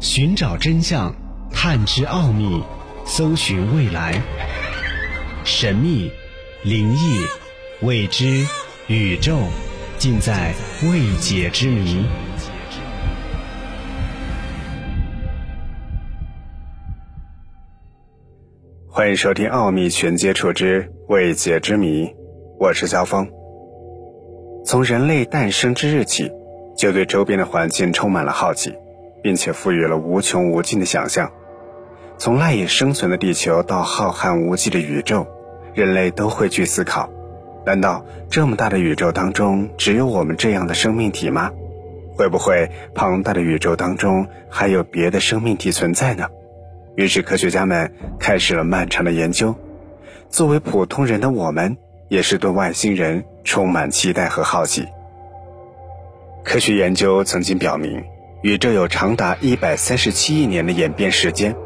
[0.00, 1.12] 寻找真相，
[1.50, 2.62] 探知奥秘，
[3.04, 4.22] 搜寻未来。
[5.42, 6.08] 神秘、
[6.62, 7.24] 灵异、
[7.82, 8.46] 未知、
[8.86, 9.36] 宇宙，
[9.98, 12.04] 尽在未解之谜。
[18.88, 22.04] 欢迎收听《奥秘全接触之未解之谜》，
[22.60, 23.28] 我是肖峰。
[24.64, 26.30] 从人类诞生之日起，
[26.76, 28.72] 就对周边的环境充满了好奇，
[29.22, 31.30] 并且赋予了无穷无尽的想象。
[32.16, 35.26] 从赖以生存的地球到浩瀚无际的宇宙，
[35.74, 37.08] 人类都会去思考：
[37.64, 41.50] 难道这么大的宇宙当中只有我们这样的生命体吗？
[42.16, 46.26] 会不会庞大的宇宙当中还有别的生命体存在呢？
[46.96, 49.54] 于是，科学家们开始了漫长的研究。
[50.28, 51.76] 作为普通人的我们，
[52.08, 54.84] 也是对外星人充满期待和好奇。
[56.42, 58.02] 科学研究曾经表明，
[58.42, 61.56] 宇宙有长达一百三十七亿年的演变时间，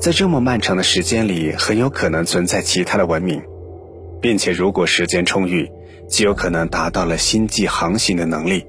[0.00, 3.42] 在这么漫长的时间里，很有可能存在其他的文明，
[4.20, 5.70] 并且如果时间充裕，
[6.08, 8.64] 极有可能达到了星际航行的能力。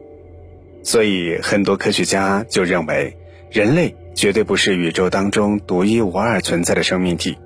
[0.84, 3.16] 所以，很多科学家就认为，
[3.52, 3.96] 人类。
[4.16, 7.38] 绝对不是宇宙当中独一无二存在的生命体，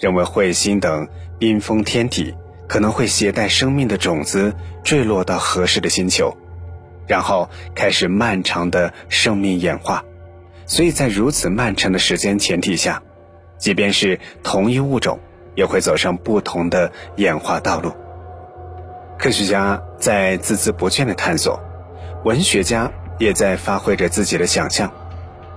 [0.00, 1.06] 认为彗星等
[1.38, 2.34] 冰封天体
[2.66, 6.36] 可能会携带生命的种子坠落到合适的星球，
[7.06, 10.04] 然后开始漫长的生命演化。
[10.66, 13.02] 所以在如此漫长的时间前提下，
[13.58, 15.20] 即便是同一物种，
[15.54, 17.92] 也会走上不同的演化道路。
[19.18, 21.60] 科学家在孜孜不倦的探索，
[22.24, 24.92] 文学家也在发挥着自己的想象。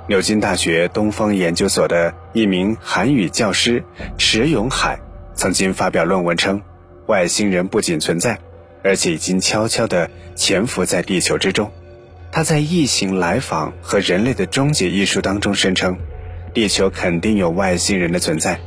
[0.08, 3.84] 牛津大学东方研究所的一名韩语教师
[4.17, 5.00] 池永海
[5.34, 6.61] 曾经发表论文称，
[7.08, 8.39] 外星人不仅存在，
[8.83, 11.72] 而且已经悄悄地潜伏在地球之中。
[12.31, 15.97] 他在《异形来访和人类的终结》一书当中声称，
[16.53, 18.59] 地球肯定有外星人的存在，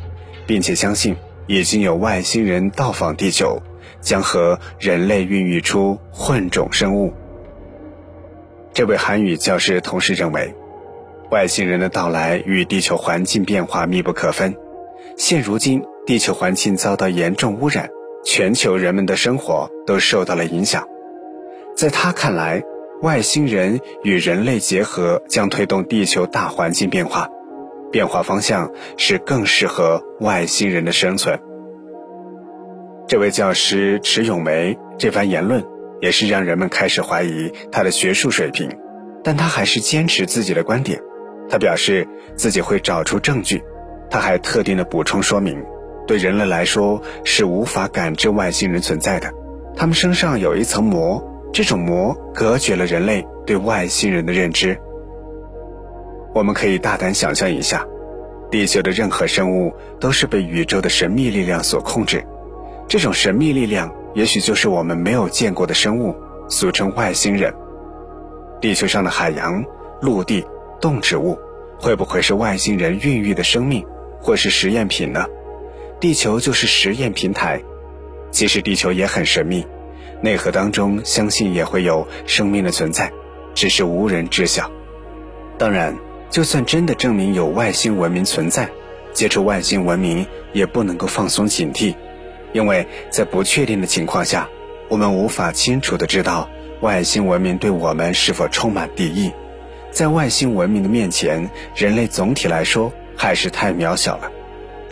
[0.47, 3.63] 并且相信已经有外星人到访地球，
[4.01, 7.13] 将和人类孕育出混种生物。
[8.73, 10.55] 这位韩语教师同时认为。
[11.31, 14.55] 外星人的到来与地球环境变化密不可分。
[15.17, 17.89] 现如今，地球环境遭到严重污染，
[18.25, 20.87] 全球人们的生活都受到了影响。
[21.77, 22.63] 在他看来，
[23.03, 27.29] 外星人与人类结合将推动地球大环境变化，
[27.91, 31.39] 变化方向是更适合外星人的生存。
[33.09, 35.65] 这位教师池永梅这番言论，
[36.01, 38.71] 也是让人们开始怀疑他的学术水平，
[39.25, 41.01] 但他还是坚持自己的观点。
[41.49, 42.07] 他表示
[42.37, 43.63] 自己会找出证据，
[44.09, 45.63] 他还特定的补充说明，
[46.07, 49.33] 对人类来说是无法感知外星人存在的，
[49.77, 54.79] 他们身上有一层膜，这种膜隔绝了人类对外星人的认知。
[56.35, 57.87] 我们可以大胆想象一下，
[58.51, 62.25] 地球的任何生物都是被宇宙的神秘力量所控制，
[62.89, 66.15] 这种神秘力量也许就是我们没有见过的生物，
[66.49, 67.53] 俗称外星人。
[68.61, 69.65] 地球上的海洋、
[70.01, 70.45] 陆地。
[70.81, 71.39] 动植物
[71.79, 73.87] 会不会是外星人孕育的生命，
[74.21, 75.25] 或是实验品呢？
[76.03, 77.63] 地球就是实验平台。
[78.33, 79.65] 其实地球也很神秘，
[80.21, 83.13] 内核当中相信也会有生命的存在，
[83.55, 84.69] 只是无人知晓。
[85.57, 85.97] 当然，
[86.29, 88.69] 就算真的证明有外星文明存在，
[89.13, 91.95] 接触外星文明也不能够放松警惕，
[92.53, 94.49] 因为在不确定的情况下，
[94.89, 99.31] 我们无法清楚的知道外星文明对我们是否充满敌意。
[99.93, 104.33] 在外星文明的面前，人类总体来说还是太渺小了。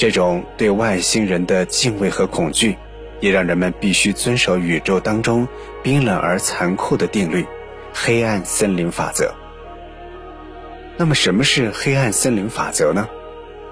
[0.00, 2.74] 这种对外星人的敬畏和恐惧，
[3.20, 5.46] 也让人们必须遵守宇宙当中
[5.82, 7.44] 冰冷而残酷的定律——
[7.92, 9.30] 黑暗森林法则。
[10.96, 13.06] 那么，什么是黑暗森林法则呢？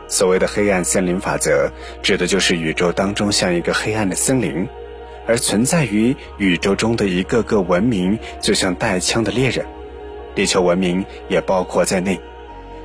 [0.06, 1.70] 所谓的黑暗森林法则，
[2.02, 4.68] 指的就是宇宙当中像一个黑暗的森林，
[5.26, 9.64] 而存在于宇宙中的一个个文明，就像带枪的猎人。
[10.34, 12.20] 地球文明也包括在内。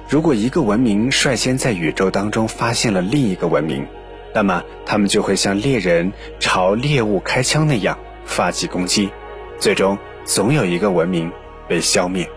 [0.07, 3.85] 如果一个文明率先在宇宙当中发现了另一个文明，
[4.33, 9.09] 那么他们就会像猎人朝猎物开枪那样发起攻击，
[9.57, 11.31] 最终总有一个文明
[11.67, 12.27] 被消灭。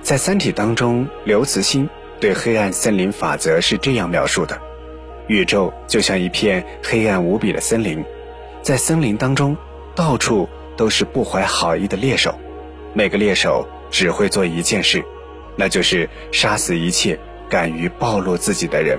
[0.00, 1.88] 在《三体》当中，刘慈欣
[2.18, 4.60] 对黑暗森林法则是这样描述的：
[5.28, 8.04] 宇宙就像一片黑暗无比的森林，
[8.62, 9.56] 在森林当中，
[9.94, 12.34] 到处都是不怀好意的猎手。
[12.94, 15.04] 每个猎手只会做一件事，
[15.56, 17.18] 那就是杀死一切
[17.48, 18.98] 敢于暴露自己的人。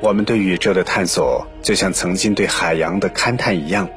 [0.00, 3.88] 我们对宇宙的探索，就像曾经对海洋的勘探一样，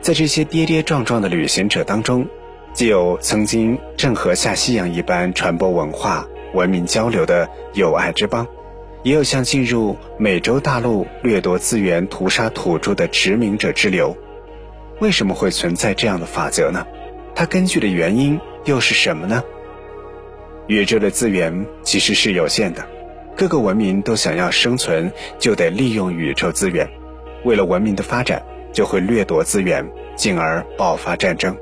[0.00, 2.26] 在这些跌跌撞撞的旅行者当中，
[2.74, 8.46] 既有曾经郑和下西洋一般传播文化、文明交流的友爱之邦，
[9.02, 14.14] 也有像进入美洲大陆掠夺资源、屠杀土著的殖民者之流。
[15.00, 16.86] 为什么会存在这样的法则呢？
[17.34, 19.42] 它根据的原因又是什么呢？
[20.68, 22.84] 宇宙的资源其实是有限的，
[23.36, 26.88] 各个文明都想要生存，就得利用宇宙资源。
[27.44, 28.42] 为了文明的发展，
[28.72, 31.56] 就会掠夺资源，进而爆发战争。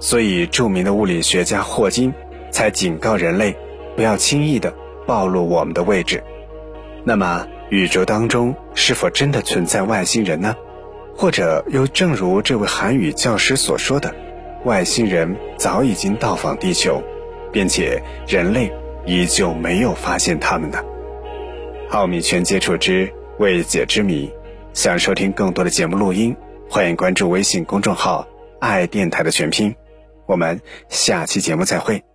[0.00, 2.12] 所以，著名的物理学家霍金
[2.50, 3.54] 才警告人类，
[3.94, 4.74] 不要轻易的
[5.06, 6.22] 暴露我们的位置。
[7.04, 10.56] 那么，宇宙当中是否真的存在外星人呢？
[11.16, 14.12] 或者又正如这位韩语教师所说的，
[14.64, 17.00] 外星人早已经到访地球？
[17.54, 18.70] 并且人类
[19.06, 20.78] 依旧没有发现他们呢？
[21.90, 23.08] 奥秘全接触之
[23.38, 24.28] 未解之谜，
[24.72, 26.36] 想收听更多的节目录音，
[26.68, 28.26] 欢迎关注微信公众号
[28.58, 29.72] “爱电台”的全拼。
[30.26, 32.13] 我们下期节目再会。